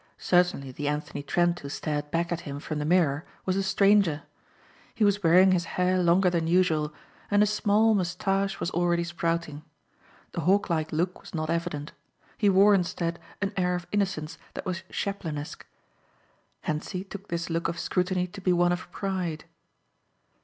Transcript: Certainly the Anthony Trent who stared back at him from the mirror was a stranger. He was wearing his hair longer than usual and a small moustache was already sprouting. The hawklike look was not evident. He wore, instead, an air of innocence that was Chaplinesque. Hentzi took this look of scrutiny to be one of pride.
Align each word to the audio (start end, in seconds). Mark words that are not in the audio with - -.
Certainly 0.17 0.71
the 0.71 0.87
Anthony 0.87 1.21
Trent 1.21 1.59
who 1.59 1.69
stared 1.69 2.09
back 2.09 2.31
at 2.31 2.39
him 2.41 2.59
from 2.59 2.79
the 2.79 2.85
mirror 2.85 3.23
was 3.45 3.55
a 3.55 3.61
stranger. 3.61 4.23
He 4.95 5.03
was 5.03 5.21
wearing 5.21 5.51
his 5.51 5.65
hair 5.77 6.01
longer 6.01 6.31
than 6.31 6.47
usual 6.47 6.91
and 7.29 7.43
a 7.43 7.45
small 7.45 7.93
moustache 7.93 8.59
was 8.59 8.71
already 8.71 9.03
sprouting. 9.03 9.63
The 10.31 10.41
hawklike 10.41 10.91
look 10.91 11.21
was 11.21 11.35
not 11.35 11.51
evident. 11.51 11.91
He 12.35 12.49
wore, 12.49 12.73
instead, 12.73 13.19
an 13.43 13.53
air 13.55 13.75
of 13.75 13.85
innocence 13.91 14.39
that 14.55 14.65
was 14.65 14.81
Chaplinesque. 14.91 15.67
Hentzi 16.61 17.03
took 17.03 17.27
this 17.27 17.51
look 17.51 17.67
of 17.67 17.77
scrutiny 17.77 18.25
to 18.25 18.41
be 18.41 18.51
one 18.51 18.71
of 18.71 18.91
pride. 18.91 19.43